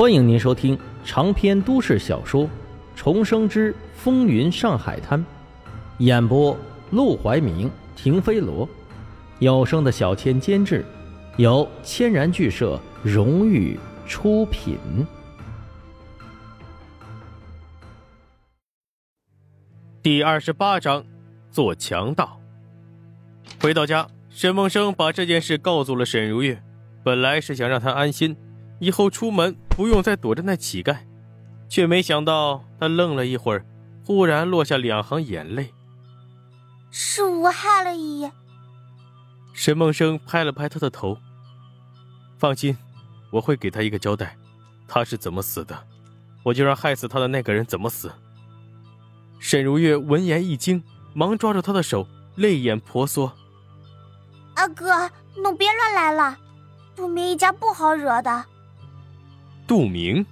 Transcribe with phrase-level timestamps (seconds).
[0.00, 2.44] 欢迎您收听长篇都市小说
[2.96, 5.20] 《重生之风云上海滩》，
[5.98, 6.56] 演播：
[6.90, 8.66] 陆怀明、停飞罗，
[9.40, 10.86] 有声的小千监制，
[11.36, 14.78] 由千然剧社荣誉出品。
[20.02, 21.04] 第二十八章，
[21.50, 22.40] 做强盗。
[23.60, 26.62] 回到家，沈梦生把这件事告诉了沈如月，
[27.04, 28.34] 本来是想让她安心。
[28.78, 30.94] 以后出门不用再躲着那乞丐，
[31.66, 33.64] 却没想到他愣了一会儿，
[34.04, 35.72] 忽然落下两行眼泪。
[36.90, 38.30] 是我害了爷爷。
[39.54, 41.16] 沈梦生拍了拍他的头。
[42.36, 42.76] 放心，
[43.30, 44.36] 我会给他一个交代。
[44.86, 45.82] 他是怎么死的，
[46.42, 48.12] 我就让害死他的那个人怎么死。
[49.38, 50.84] 沈如月闻言一惊，
[51.14, 53.32] 忙抓住他的手，泪眼婆娑。
[54.56, 56.36] 阿哥，侬别乱来了，
[56.94, 58.44] 杜明一家不好惹的。
[59.70, 60.26] 杜明，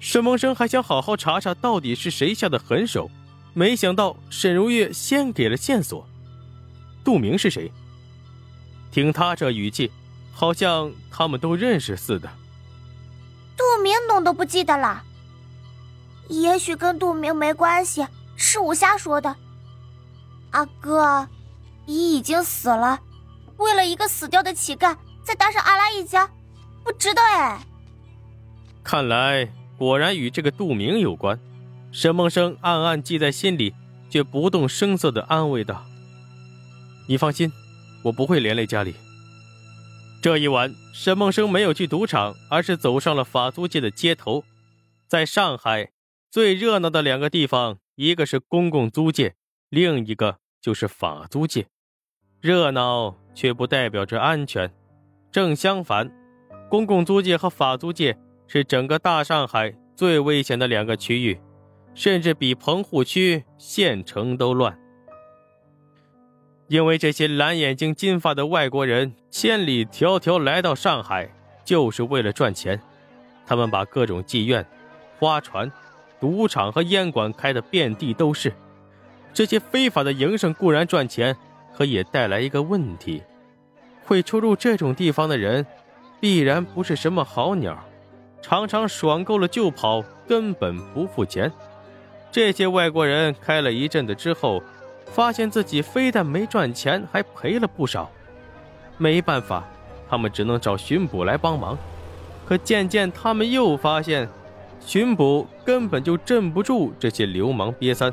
[0.00, 3.10] 沈梦生还想好好查查到底是谁下的狠手，
[3.52, 6.08] 没想到沈如月先给了线索。
[7.04, 7.70] 杜明是谁？
[8.90, 9.92] 听他这语气，
[10.32, 12.30] 好像他们都认识似的。
[13.58, 15.02] 杜明，侬都不记得了？
[16.28, 18.06] 也许跟杜明没关系，
[18.36, 19.36] 是我瞎说的。
[20.52, 21.28] 阿哥，
[21.84, 22.98] 姨已经死了，
[23.58, 26.26] 为了一个死掉的乞丐，再搭上阿拉一家，
[26.82, 27.60] 不值得哎。
[28.84, 31.40] 看来果然与这个杜明有关，
[31.90, 33.74] 沈梦生暗暗记在心里，
[34.10, 35.86] 却不动声色的安慰道
[37.08, 37.50] ：“你放心，
[38.04, 38.94] 我不会连累家里。”
[40.20, 44.44] 这一晚，沈梦生没有去赌场，而是走上了法租界的街头。
[45.08, 45.90] 在上海
[46.30, 49.34] 最热闹的两个地方，一个是公共租界，
[49.70, 51.66] 另一个就是法租界。
[52.40, 54.70] 热闹却不代表着安全，
[55.32, 56.10] 正相反，
[56.68, 58.18] 公共租界和法租界。
[58.46, 61.40] 是整个大上海最危险的两个区域，
[61.94, 64.78] 甚至比棚户区、县城都乱。
[66.68, 71.28] 因为这些蓝眼睛、金发的外国人千里迢迢来到上海，
[71.64, 72.80] 就是为了赚钱。
[73.46, 74.66] 他们把各种妓院、
[75.18, 75.70] 花船、
[76.18, 78.52] 赌场和烟馆开得遍地都是。
[79.34, 81.36] 这些非法的营生固然赚钱，
[81.76, 83.22] 可也带来一个问题：
[84.06, 85.66] 会出入这种地方的人，
[86.18, 87.84] 必然不是什么好鸟。
[88.46, 91.50] 常常爽够了就跑，根本不付钱。
[92.30, 94.62] 这些外国人开了一阵子之后，
[95.06, 98.10] 发现自己非但没赚钱，还赔了不少。
[98.98, 99.64] 没办法，
[100.10, 101.78] 他们只能找巡捕来帮忙。
[102.44, 104.28] 可渐渐，他们又发现，
[104.78, 108.12] 巡捕根本就镇不住这些流氓瘪三，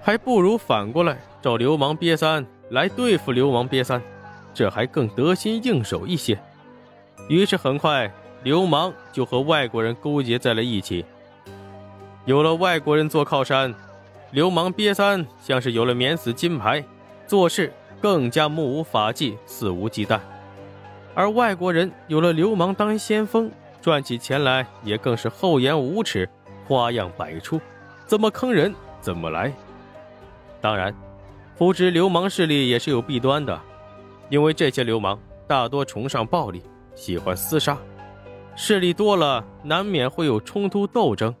[0.00, 4.00] 还不如反过来找流氓瘪三来对付流氓瘪三，
[4.54, 6.40] 这还更得心应手一些。
[7.28, 8.10] 于是，很快。
[8.42, 11.04] 流氓就和外国人勾结在了一起。
[12.24, 13.74] 有了外国人做靠山，
[14.30, 16.84] 流氓瘪三像是有了免死金牌，
[17.26, 20.18] 做事更加目无法纪、肆无忌惮；
[21.14, 23.50] 而外国人有了流氓当先锋，
[23.80, 26.28] 赚起钱来也更是厚颜无耻，
[26.66, 27.60] 花样百出，
[28.06, 29.52] 怎么坑人怎么来。
[30.60, 30.94] 当然，
[31.56, 33.60] 扶植流氓势力也是有弊端的，
[34.28, 36.62] 因为这些流氓大多崇尚暴力，
[36.94, 37.76] 喜欢厮杀。
[38.54, 41.34] 势力多了，难免会有冲突斗争，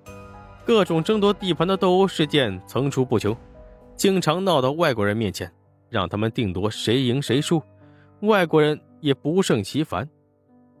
[0.64, 3.36] 各种争夺地盘的斗殴事件层出不穷，
[3.94, 5.52] 经常闹到外国人面前，
[5.90, 7.62] 让他们定夺谁赢谁输，
[8.20, 10.08] 外国人也不胜其烦。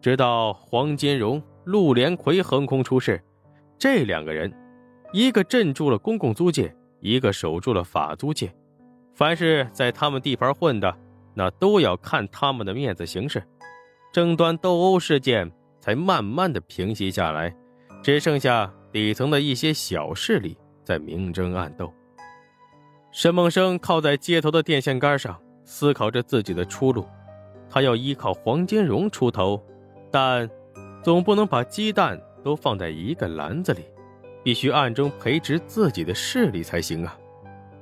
[0.00, 3.22] 直到黄金荣、陆连魁横空出世，
[3.78, 4.52] 这两个人，
[5.12, 8.52] 一个镇住了公共租界，一个守住了法租界，
[9.14, 10.96] 凡是在他们地盘混的，
[11.34, 13.44] 那都要看他们的面子行事，
[14.12, 15.52] 争端斗殴事件。
[15.82, 17.52] 才慢慢的平息下来，
[18.04, 21.92] 只剩下底层的一些小势力在明争暗斗。
[23.10, 27.04] 沈梦生靠在街头的电线杆上，思考着自己的出路。
[27.68, 29.60] 他要依靠黄金荣出头，
[30.08, 30.48] 但
[31.02, 33.82] 总不能把鸡蛋都放在一个篮子里，
[34.44, 37.18] 必须暗中培植自己的势力才行啊！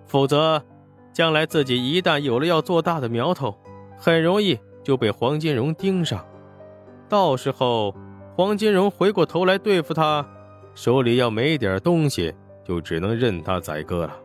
[0.07, 0.65] 否则，
[1.13, 3.55] 将来自己一旦有了要做大的苗头，
[3.99, 6.25] 很容易就被黄金荣盯上。
[7.11, 7.93] 到时候，
[8.37, 10.25] 黄金荣回过头来对付他，
[10.77, 12.33] 手里要没点东西，
[12.65, 14.17] 就只能任他宰割了。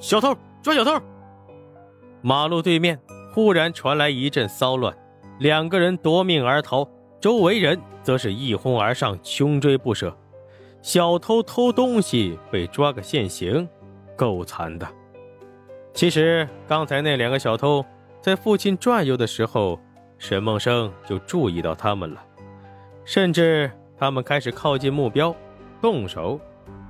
[0.00, 1.00] 小偷抓小偷！
[2.22, 2.98] 马路对面
[3.32, 4.92] 忽然传来一阵骚乱，
[5.38, 6.88] 两个人夺命而逃，
[7.20, 10.14] 周围人则是一哄而上，穷追不舍。
[10.82, 13.68] 小偷偷东西被抓个现行，
[14.16, 14.86] 够惨的。
[15.92, 17.84] 其实刚才那两个小偷
[18.20, 19.78] 在附近转悠的时候。
[20.18, 22.24] 沈梦生就注意到他们了，
[23.04, 25.34] 甚至他们开始靠近目标，
[25.80, 26.40] 动手，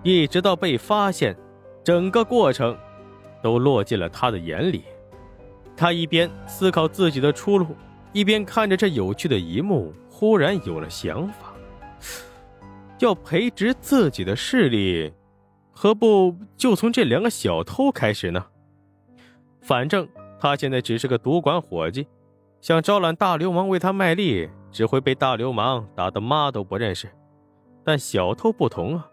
[0.03, 1.37] 一直到被发现，
[1.82, 2.76] 整个过程
[3.43, 4.85] 都落进了他的眼里。
[5.76, 7.75] 他一边思考自己的出路，
[8.12, 11.53] 一边看着这有趣的一幕，忽然有了想法：
[13.00, 15.12] 要培植自己的势力，
[15.73, 18.47] 何不就从这两个小偷开始呢？
[19.61, 20.06] 反正
[20.38, 22.06] 他现在只是个赌馆伙计，
[22.65, 27.11] 想招揽大流氓为他卖力，只会被大流氓打得妈都不认识。
[27.85, 29.07] 但小偷不同啊，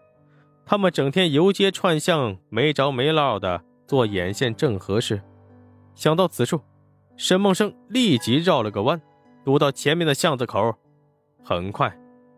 [0.64, 5.20] 他们整天游街串巷，没着没落的做眼线正合适。
[5.94, 6.62] 想到此处，
[7.18, 8.98] 沈梦生立即绕了个弯，
[9.44, 10.74] 堵到前面的巷子口。
[11.44, 11.94] 很快，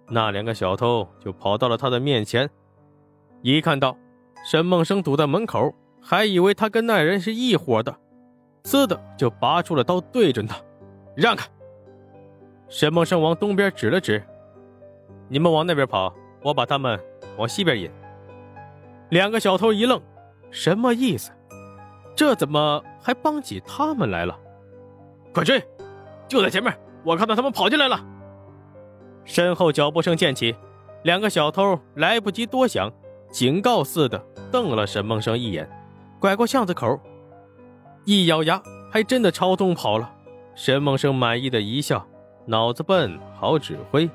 [0.09, 2.51] 那两个小偷就跑到了他的面前。
[3.41, 3.97] 一看到
[4.45, 5.73] 沈梦生堵在门口，
[6.03, 7.97] 还以为他跟那人是一伙的。
[8.65, 10.57] 呲的就拔出了刀，对准他，
[11.15, 11.47] 让开！
[12.69, 14.23] 沈梦生往东边指了指，
[15.29, 16.13] 你们往那边跑，
[16.43, 16.99] 我把他们
[17.37, 17.91] 往西边引。
[19.11, 20.01] 两个小偷一愣，
[20.51, 21.31] 什么意思？
[22.17, 24.39] 这怎么还帮起他们来了？
[25.33, 25.63] 快追！
[26.27, 26.73] 就在前面，
[27.05, 28.05] 我看到他们跑进来了。
[29.25, 30.55] 身后脚步声渐起，
[31.03, 32.91] 两个小偷来不及多想，
[33.31, 35.69] 警告似的瞪了沈梦生一眼，
[36.19, 36.99] 拐过巷子口。
[38.05, 40.14] 一咬牙，还真的朝东跑了。
[40.55, 42.07] 沈梦生满意的一笑，
[42.47, 44.09] 脑子笨，好指挥，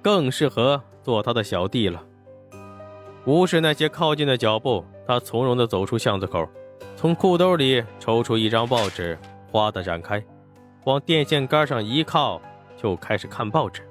[0.00, 2.02] 更适合做他的小弟了。
[3.26, 6.48] 无视那些靠近的脚步，他从容的走出巷子口，
[6.96, 9.18] 从裤兜里抽出一张报纸，
[9.50, 10.24] 哗的展开，
[10.84, 12.40] 往电线杆上一靠，
[12.76, 13.82] 就开始看报纸。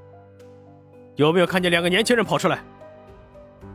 [1.15, 2.63] 有没有看见两个年轻人跑出来？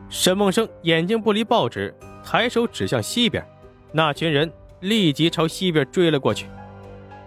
[0.09, 1.93] 沈梦生眼睛不离报纸，
[2.23, 3.45] 抬手指向西边，
[3.91, 4.51] 那群人。
[4.81, 6.47] 立即朝西边追了过去。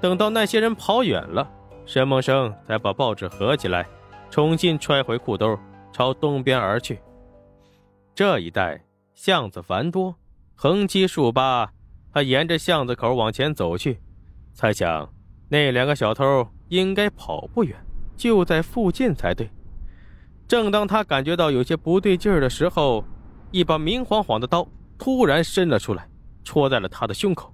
[0.03, 1.49] 等到那些人跑远了，
[1.87, 3.87] 沈梦生才把报纸合起来，
[4.29, 5.57] 重新揣回裤兜，
[5.93, 6.99] 朝东边而去。
[8.13, 8.83] 这一带
[9.15, 10.13] 巷子繁多，
[10.57, 11.71] 横七竖八，
[12.13, 14.01] 他沿着巷子口往前走去，
[14.53, 15.09] 猜想
[15.49, 17.79] 那两个小偷应该跑不远，
[18.17, 19.49] 就在附近才对。
[20.49, 23.05] 正当他感觉到有些不对劲儿的时候，
[23.53, 24.67] 一把明晃晃的刀
[24.99, 26.09] 突然伸了出来。
[26.45, 27.52] 戳在了他的胸口。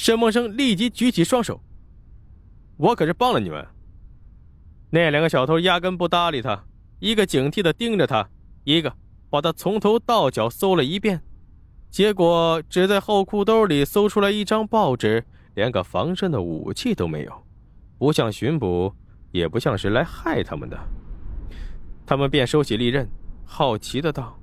[0.00, 1.60] 沈梦生立即举起双手
[2.78, 3.66] ：“我可是帮了你们。”
[4.90, 6.64] 那两个小偷压根不搭理他，
[7.00, 8.30] 一个警惕的盯着他，
[8.62, 8.94] 一个
[9.28, 11.20] 把他从头到脚搜了一遍，
[11.90, 15.24] 结果只在后裤兜里搜出来一张报纸，
[15.56, 17.32] 连个防身的武器都没有，
[17.98, 18.94] 不像巡捕，
[19.32, 20.78] 也不像是来害他们的。
[22.06, 23.10] 他们便收起利刃，
[23.44, 24.38] 好奇的道：“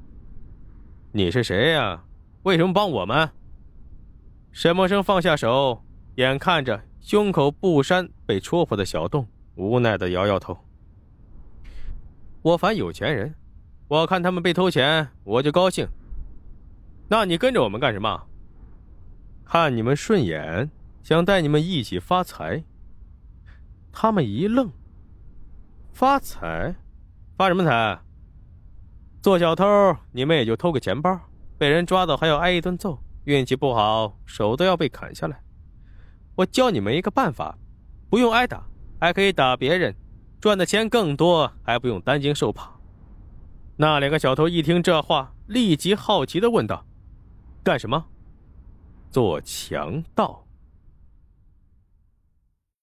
[1.13, 2.04] 你是谁呀？”
[2.44, 3.31] 为什么帮我们？
[4.56, 5.84] 沈梦生放下手，
[6.16, 10.57] 眼看着胸口布衫被戳破的小洞，无奈的摇摇头。
[12.42, 13.36] 我烦有钱人，
[13.90, 15.86] 我看他们被偷钱，我就高兴。
[17.10, 18.28] 那你跟着我们干什么？
[19.44, 20.72] 看你们顺眼，
[21.04, 22.63] 想带你们一起发财。
[23.92, 24.72] 他们一愣，
[25.92, 26.74] 发财？
[27.36, 28.00] 发什么财？
[29.22, 29.66] 做小偷，
[30.13, 31.19] 你们也就偷个钱包。
[31.58, 35.42] 被人抓到还要挨一顿揍，运气不好手都要被砍下来。
[36.36, 37.57] 我教你们一个办法，
[38.10, 38.66] 不用挨打，
[39.00, 39.95] 还可以打别人，
[40.39, 42.72] 赚的钱更多，还不用担惊受怕。
[43.77, 46.86] 那两个小偷一听这话，立即好奇的问道
[47.63, 48.05] ：“干什么？
[49.12, 50.45] 做强盗？”